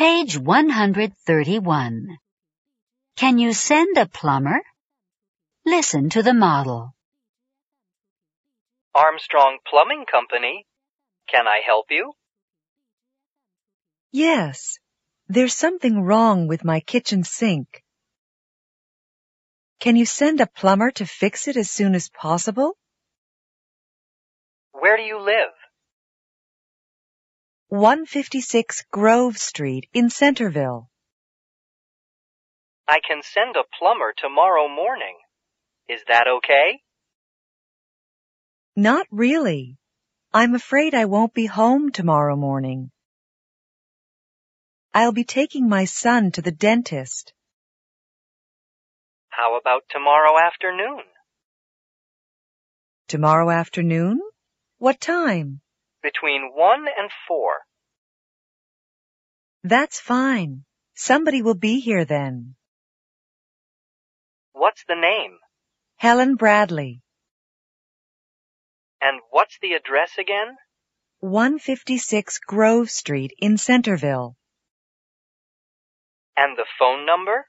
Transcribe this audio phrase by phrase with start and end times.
[0.00, 2.18] Page 131.
[3.16, 4.62] Can you send a plumber?
[5.66, 6.94] Listen to the model.
[8.94, 10.64] Armstrong Plumbing Company.
[11.30, 12.14] Can I help you?
[14.10, 14.78] Yes,
[15.28, 17.84] there's something wrong with my kitchen sink.
[19.80, 22.74] Can you send a plumber to fix it as soon as possible?
[24.72, 25.52] Where do you live?
[27.70, 30.90] 156 Grove Street in Centerville.
[32.88, 35.16] I can send a plumber tomorrow morning.
[35.88, 36.80] Is that okay?
[38.74, 39.78] Not really.
[40.34, 42.90] I'm afraid I won't be home tomorrow morning.
[44.92, 47.32] I'll be taking my son to the dentist.
[49.28, 51.04] How about tomorrow afternoon?
[53.06, 54.20] Tomorrow afternoon?
[54.78, 55.60] What time?
[56.02, 57.52] Between 1 and 4.
[59.62, 60.64] That's fine.
[60.94, 62.54] Somebody will be here then.
[64.52, 65.38] What's the name?
[65.96, 67.02] Helen Bradley,
[69.02, 70.56] And what's the address again?
[71.20, 74.36] 156 Grove Street in Centerville.
[76.36, 77.46] And the phone number?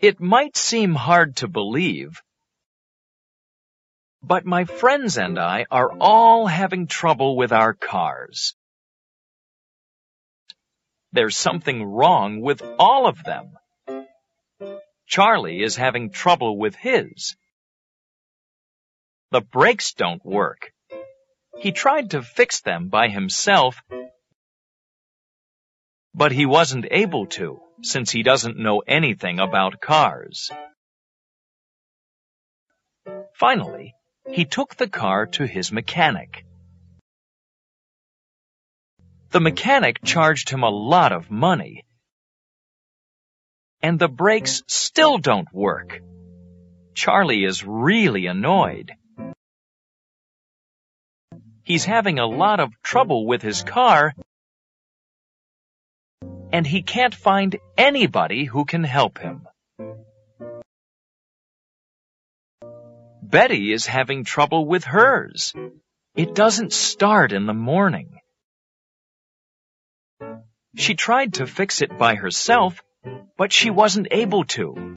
[0.00, 2.20] It might seem hard to believe,
[4.22, 8.56] but my friends and I are all having trouble with our cars.
[11.12, 13.56] There's something wrong with all of them.
[15.06, 17.36] Charlie is having trouble with his.
[19.30, 20.72] The brakes don't work.
[21.58, 23.80] He tried to fix them by himself,
[26.14, 30.50] but he wasn't able to since he doesn't know anything about cars.
[33.34, 33.94] Finally,
[34.30, 36.44] he took the car to his mechanic.
[39.30, 41.85] The mechanic charged him a lot of money.
[43.86, 46.00] And the brakes still don't work.
[46.94, 48.90] Charlie is really annoyed.
[51.62, 54.12] He's having a lot of trouble with his car,
[56.52, 59.46] and he can't find anybody who can help him.
[63.22, 65.54] Betty is having trouble with hers.
[66.16, 68.18] It doesn't start in the morning.
[70.74, 72.82] She tried to fix it by herself,
[73.36, 74.96] but she wasn't able to.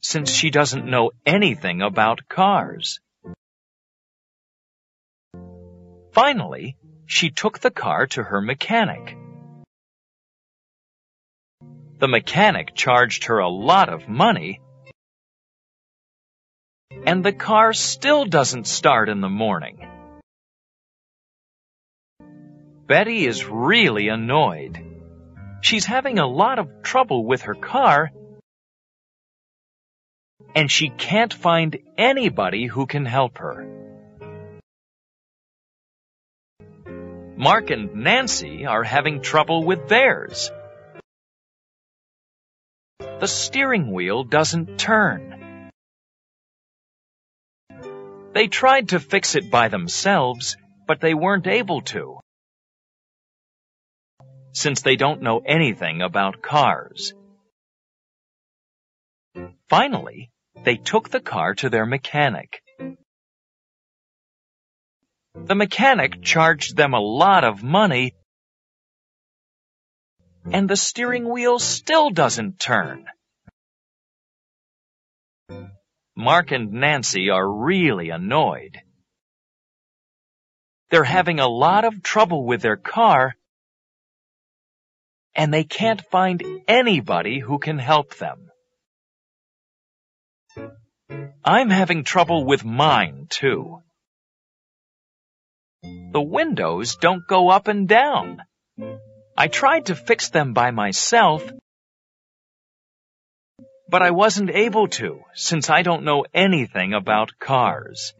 [0.00, 3.00] Since she doesn't know anything about cars.
[6.12, 9.16] Finally, she took the car to her mechanic.
[11.98, 14.60] The mechanic charged her a lot of money,
[17.06, 19.86] and the car still doesn't start in the morning.
[22.86, 24.93] Betty is really annoyed.
[25.64, 28.12] She's having a lot of trouble with her car,
[30.54, 33.66] and she can't find anybody who can help her.
[37.38, 40.50] Mark and Nancy are having trouble with theirs.
[42.98, 45.70] The steering wheel doesn't turn.
[48.34, 52.20] They tried to fix it by themselves, but they weren't able to.
[54.54, 57.12] Since they don't know anything about cars.
[59.68, 60.30] Finally,
[60.62, 62.62] they took the car to their mechanic.
[65.34, 68.14] The mechanic charged them a lot of money,
[70.52, 73.06] and the steering wheel still doesn't turn.
[76.14, 78.80] Mark and Nancy are really annoyed.
[80.90, 83.34] They're having a lot of trouble with their car,
[85.34, 85.68] and they hmm.
[85.68, 88.50] can't find anybody who can help them.
[91.44, 93.82] I'm having trouble with mine, too.
[95.82, 98.42] The windows don't go up and down.
[99.36, 101.42] I tried to fix them by myself,
[103.88, 108.14] but I wasn't able to since I don't know anything about cars.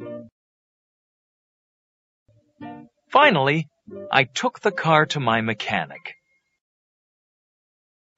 [3.08, 3.68] Finally,
[4.10, 6.16] I took the car to my mechanic.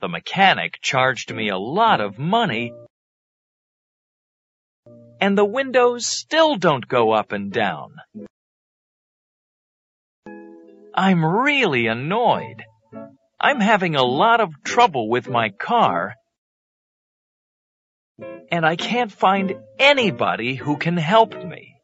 [0.01, 2.73] The mechanic charged me a lot of money
[5.21, 7.97] and the windows still don't go up and down.
[10.95, 12.65] I'm really annoyed.
[13.39, 16.15] I'm having a lot of trouble with my car,
[18.51, 21.76] and I can't find anybody who can help me.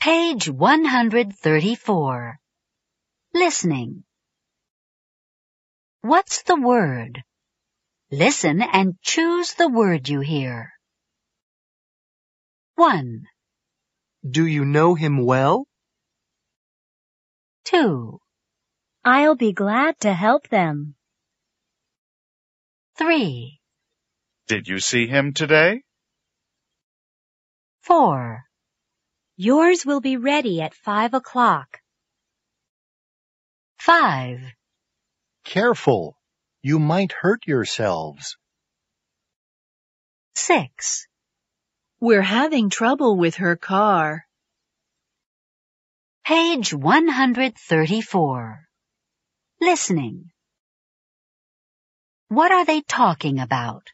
[0.00, 2.38] Page 134.
[3.34, 4.04] Listening.
[6.00, 7.22] What's the word?
[8.10, 10.72] Listen and choose the word you hear.
[12.76, 13.24] 1,
[14.26, 15.66] Do you know him well?
[17.64, 18.18] 2,
[19.04, 20.94] I'll be glad to help them.
[22.96, 23.60] 3,
[24.48, 25.82] Did you see him today?
[27.82, 28.44] 4,
[29.42, 31.80] Yours will be ready at five o'clock.
[33.78, 34.38] 5,
[35.44, 36.18] Careful.
[36.60, 38.36] You might hurt yourselves.
[40.34, 41.06] 6,
[42.00, 44.26] We're having trouble with her car.
[46.26, 48.68] Page 134.
[49.58, 50.30] Listening.
[52.28, 53.88] What are they talking about?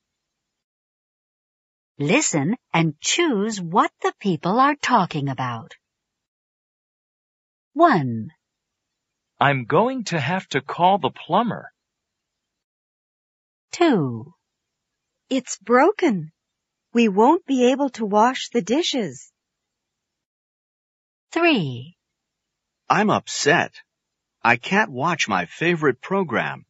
[1.98, 5.72] Listen and choose what the people are talking about.
[7.72, 8.30] 1,
[9.40, 11.72] I'm going to have to call the plumber.
[13.72, 14.30] 2,
[15.30, 16.32] It's broken.
[16.92, 19.32] We won't be able to wash the dishes.
[21.32, 21.96] 3,
[22.90, 23.72] I'm upset.
[24.44, 26.66] I can't watch my favorite program.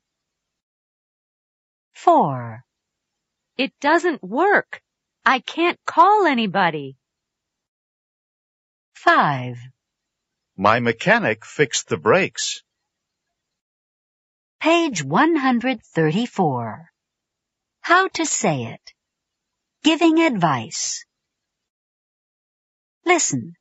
[1.94, 2.62] 4,
[3.56, 4.82] It doesn't work.
[5.28, 6.96] I can't call anybody.
[8.94, 9.58] 5,
[10.56, 12.62] My mechanic fixed the brakes.
[14.60, 16.92] Page 134.
[17.80, 18.92] How to say it.
[19.82, 21.04] Giving advice.
[23.04, 23.56] Listen.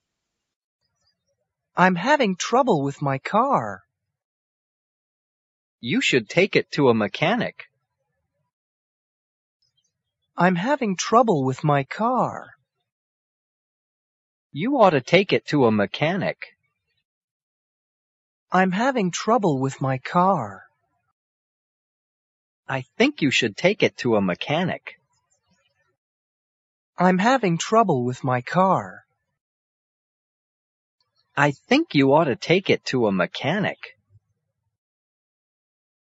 [1.75, 3.81] I'm having trouble with my car.
[5.79, 7.65] You should take it to a mechanic.
[10.37, 12.55] I'm having trouble with my car.
[14.51, 16.37] You ought to take it to a mechanic.
[18.51, 20.63] I'm having trouble with my car.
[22.67, 24.99] I think you should take it to a mechanic.
[26.97, 29.05] I'm having trouble with my car.
[31.37, 33.77] I think you ought to take it to a mechanic.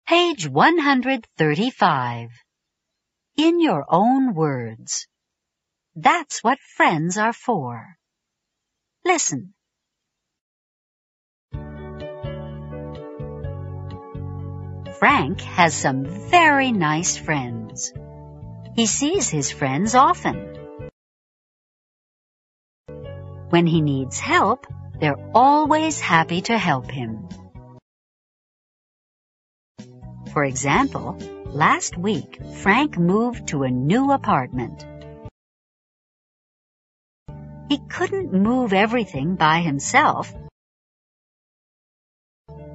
[0.06, 2.30] Page 135.
[3.37, 5.06] In your own words.
[5.94, 7.96] That's what friends are for.
[9.05, 9.55] Listen.
[14.99, 17.93] Frank has some very nice friends.
[18.76, 20.90] He sees his friends often.
[23.49, 24.67] When he needs help,
[25.00, 27.29] they're always happy to help him.
[30.32, 31.19] For example,
[31.52, 34.87] last week, Frank moved to a new apartment.
[37.69, 40.32] He couldn't move everything by himself,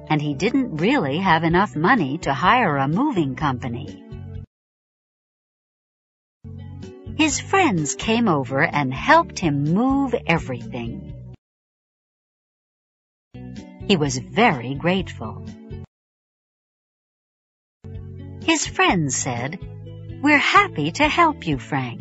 [0.08, 4.02] and he didn't really have enough money to hire a moving company.
[7.16, 11.14] His friends came over and helped him move everything.
[13.88, 15.44] He was very grateful.
[18.48, 19.58] His friends said,
[20.22, 22.00] We're happy to help you, Frank.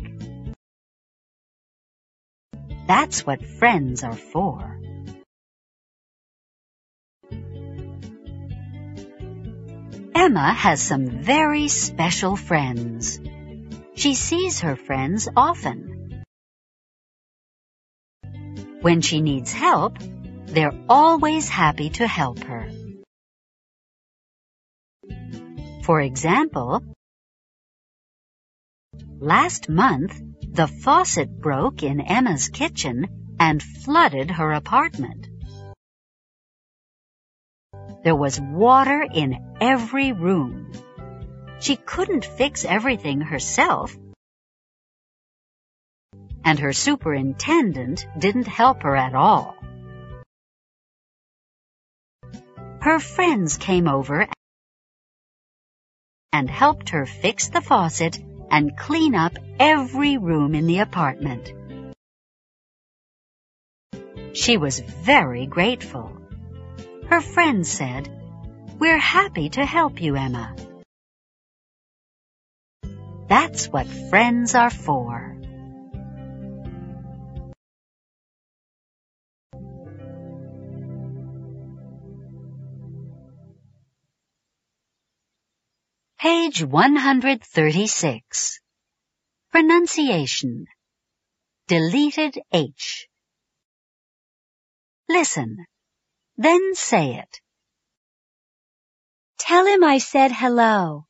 [2.87, 4.79] That's what friends are for.
[10.15, 13.19] Emma has some very special friends.
[13.95, 16.23] She sees her friends often.
[18.79, 19.97] When she needs help,
[20.45, 22.69] they're always happy to help her.
[25.87, 26.83] For example,
[29.21, 35.29] last month, the faucet broke in Emma's kitchen and flooded her apartment.
[38.03, 40.73] There was water in every room.
[41.61, 43.95] She couldn't fix everything herself,
[46.43, 49.55] and her superintendent didn't help her at all.
[52.81, 54.27] Her friends came over
[56.33, 58.19] and helped her fix the faucet
[58.51, 61.53] and clean up every room in the apartment.
[64.33, 66.11] She was very grateful.
[67.07, 68.09] Her friends said,
[68.79, 70.55] We're happy to help you, Emma.
[73.27, 75.36] That's what friends are for.
[86.27, 88.59] Page 136.
[89.49, 90.65] Pronunciation.
[91.67, 93.07] Deleted H.
[95.07, 95.65] Listen.
[96.35, 97.39] Then say it.
[99.37, 101.05] Tell him I said hello.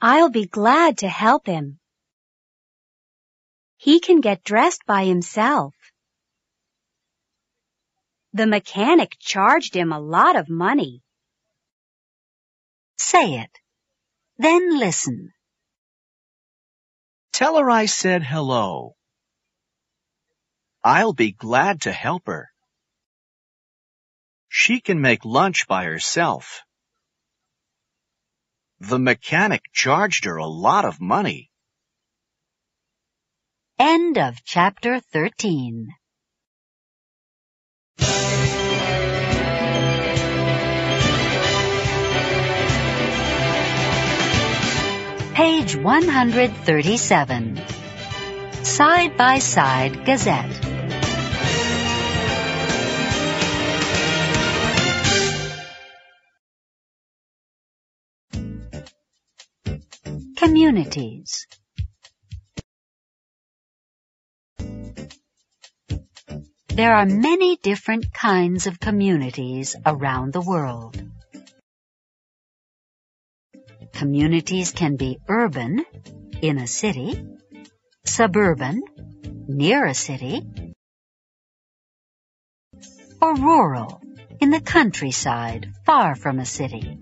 [0.00, 1.80] I'll be glad to help him.
[3.78, 5.74] He can get dressed by himself.
[8.32, 11.02] The mechanic charged him a lot of money.
[12.98, 13.50] Say it.
[14.38, 15.32] Then listen.
[17.32, 18.96] Tell her I said hello.
[20.84, 22.50] I'll be glad to help her.
[24.48, 26.62] She can make lunch by herself.
[28.80, 31.50] The mechanic charged her a lot of money.
[33.78, 35.88] End of chapter 13.
[45.38, 47.60] Page 137.
[48.64, 50.50] Side by Side Gazette.
[60.34, 61.46] Communities.
[66.66, 71.00] There are many different kinds of communities around the world.
[73.98, 75.84] Communities can be urban,
[76.40, 77.20] in a city,
[78.04, 78.80] suburban,
[79.48, 80.40] near a city,
[83.20, 84.00] or rural,
[84.40, 86.96] in the countryside, far from a city.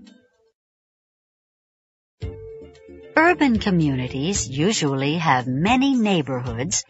[3.15, 6.83] Urban communities usually have many neighborhoods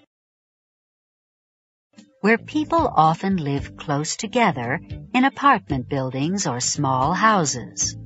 [2.21, 4.79] where people often live close together
[5.13, 7.96] in apartment buildings or small houses.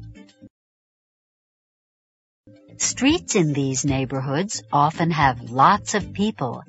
[2.82, 6.64] Streets in these neighborhoods often have lots of people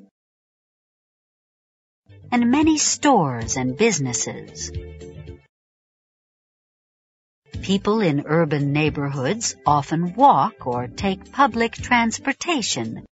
[2.31, 4.71] and many stores and businesses.
[7.63, 13.03] People in urban neighborhoods often walk or take public transportation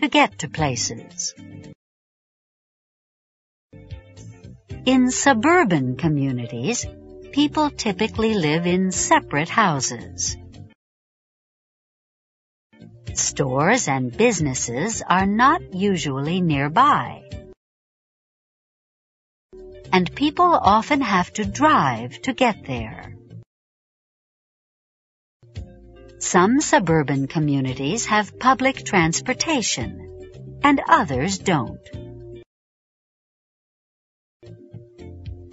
[0.00, 1.34] to get to places.
[4.86, 6.86] In suburban communities,
[7.32, 10.38] people typically live in separate houses.
[13.14, 17.22] Stores and businesses are not usually nearby
[19.92, 23.14] and people often have to drive to get there.
[26.18, 31.80] Some suburban communities have public transportation, and others don't.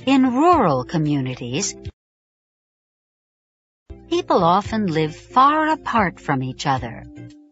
[0.05, 1.75] In rural communities,
[4.09, 7.03] people often live far apart from each other,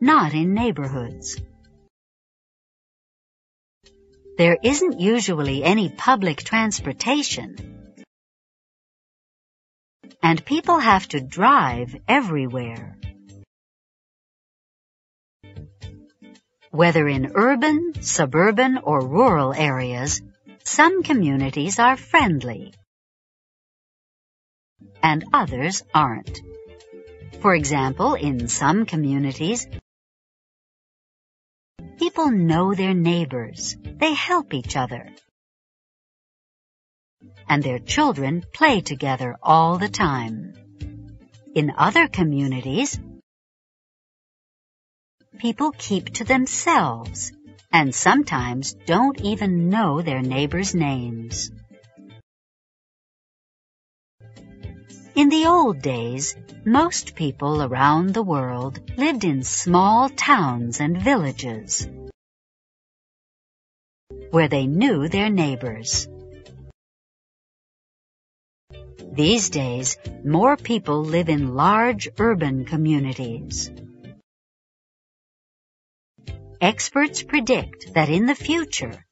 [0.02, 1.42] not in neighborhoods.
[4.38, 7.56] There isn't usually any public transportation.
[10.22, 12.98] And people have to drive everywhere.
[16.72, 20.22] Whether in urban, suburban, or rural areas,
[20.64, 22.74] some communities are friendly
[25.06, 26.42] and others aren't.
[27.40, 29.68] For example, in some communities,
[32.15, 33.75] People know their neighbors.
[33.84, 35.10] They help each other.
[37.50, 40.53] And their children play together all the time.
[41.53, 42.98] In other communities,
[45.39, 47.34] people keep to themselves
[47.74, 51.51] and sometimes don't even know their neighbors' names.
[55.15, 61.86] In the old days, most people around the world lived in small towns and villages
[64.32, 66.08] where they knew their neighbors.
[69.14, 73.72] These days, more people live in large urban communities.
[76.60, 79.06] Experts predict that in the future,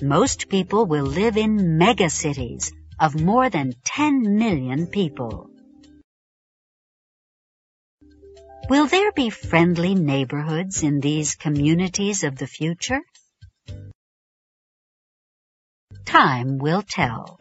[0.00, 5.50] most people will live in megacities of more than 10 million people.
[8.68, 13.00] Will there be friendly neighborhoods in these communities of the future?
[16.08, 17.38] time will tell.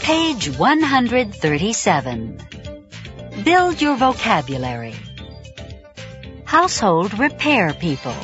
[0.00, 2.38] Page 137.
[3.44, 4.94] Build your vocabulary.
[6.44, 8.16] Household repair people.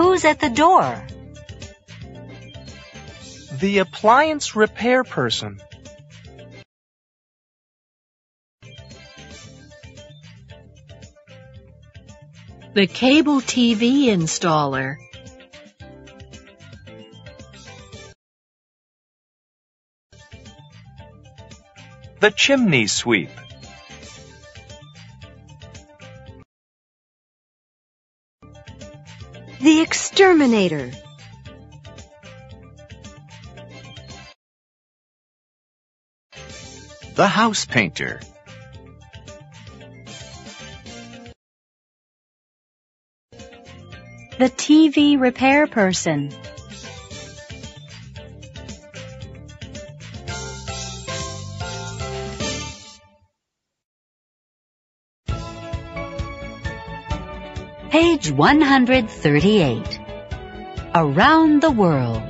[0.00, 1.06] Who's at the door?
[3.58, 5.60] The appliance repair person.
[12.72, 14.96] The cable TV installer.
[22.20, 23.28] The chimney sweep.
[29.60, 30.90] The exterminator.
[37.14, 38.20] The house painter.
[44.38, 46.32] The TV repair person.
[58.30, 60.00] Page 138.
[60.94, 62.22] Around the World.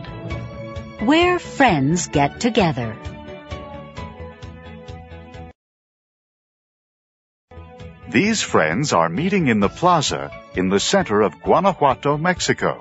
[1.01, 2.97] Where friends get together.
[8.09, 12.81] These friends are meeting in the plaza in the center of Guanajuato, Mexico.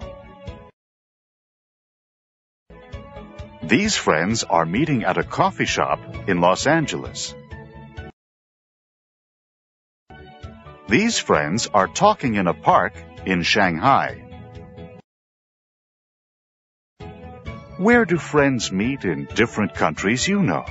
[3.61, 5.99] These friends are meeting at a coffee shop
[6.29, 7.35] in Los Angeles.
[10.87, 12.93] These friends are talking in a park
[13.29, 14.25] in Shanghai.
[17.77, 20.65] Where do friends meet in different countries you know?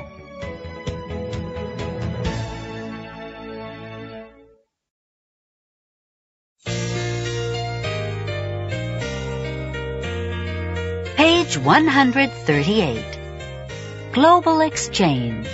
[11.16, 13.18] Page 138.
[14.12, 15.48] Global Exchange.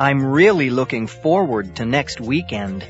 [0.00, 2.86] I'm really looking forward to next weekend.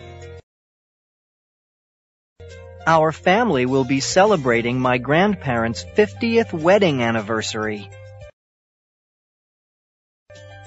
[2.86, 7.88] Our family will be celebrating my grandparents' 50th wedding anniversary.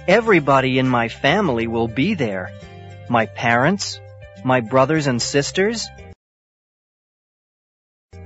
[0.08, 2.52] Everybody in my family will be there.
[3.08, 4.00] My parents,
[4.44, 5.88] my brothers and sisters,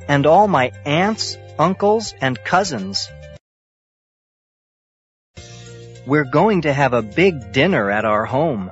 [0.08, 3.10] and all my aunts, uncles, and cousins.
[6.05, 8.71] We're going to have a big dinner at our home.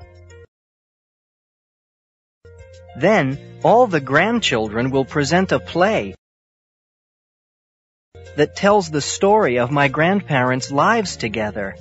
[2.95, 6.13] Then, all the grandchildren will present a play
[8.35, 11.75] that tells the story of my grandparents' lives together.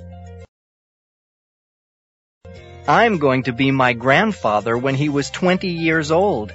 [2.87, 6.51] I'm going to be my grandfather when he was 20 years old.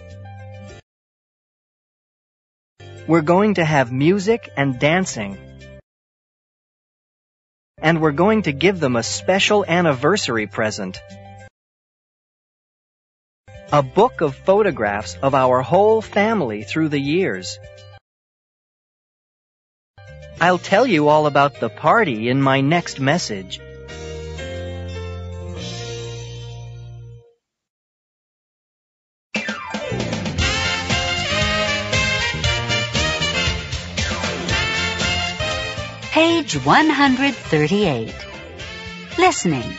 [3.07, 5.39] We're going to have music and dancing.
[7.81, 11.01] And we're going to give them a special anniversary present.
[13.73, 17.59] A book of photographs of our whole family through the years.
[20.41, 23.61] I'll tell you all about the party in my next message.
[36.19, 38.13] Page 138.
[39.19, 39.73] Listening.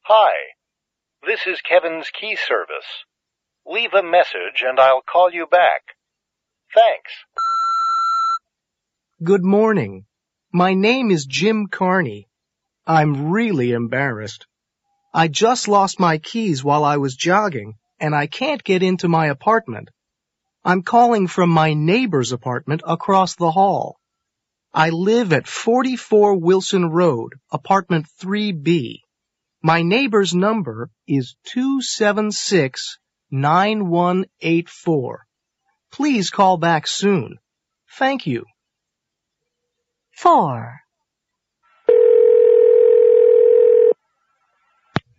[0.02, 0.34] Hi,
[1.26, 3.06] this is Kevin's key service.
[3.68, 5.82] Leave a message and I'll call you back.
[6.74, 7.12] Thanks.
[9.24, 10.06] Good morning.
[10.52, 12.28] My name is Jim Carney.
[12.86, 14.46] I'm really embarrassed.
[15.14, 19.28] I just lost my keys while I was jogging and I can't get into my
[19.28, 19.90] apartment.
[20.64, 23.98] I'm calling from my neighbor's apartment across the hall.
[24.74, 29.00] I live at 44 Wilson Road, apartment 3B.
[29.64, 31.36] My neighbor's number is
[33.36, 35.18] 276-9184.
[35.92, 37.38] Please call back soon.
[37.98, 38.46] Thank you.
[40.18, 40.80] 4.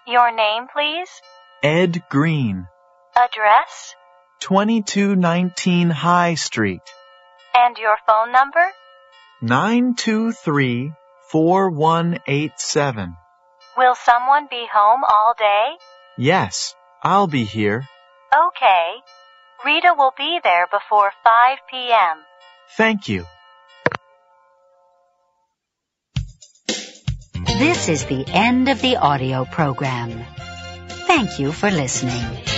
[0.07, 1.09] Your name, please?
[1.63, 2.67] Ed Green,
[3.17, 3.95] Address?
[4.41, 6.83] 2219 High Street,
[7.55, 8.61] And your phone number?
[9.41, 10.93] 923
[11.31, 13.17] 4187.
[13.79, 15.79] Will someone be home all day?
[16.19, 17.87] Yes, I'll be here.
[18.49, 18.97] Okay.
[19.65, 22.19] Rita will be there before 5 p.m.
[22.77, 23.25] Thank you.
[27.59, 30.25] This is the end of the audio program.
[31.11, 32.58] Thank you for listening.